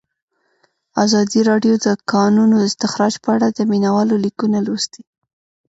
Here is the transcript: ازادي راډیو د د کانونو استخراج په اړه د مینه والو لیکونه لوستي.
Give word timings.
ازادي 1.05 1.39
راډیو 1.49 1.73
د 1.79 1.87
د 1.95 1.99
کانونو 2.11 2.55
استخراج 2.67 3.13
په 3.23 3.29
اړه 3.35 3.47
د 3.51 3.59
مینه 3.71 3.89
والو 3.95 4.15
لیکونه 4.25 4.57
لوستي. 4.67 5.03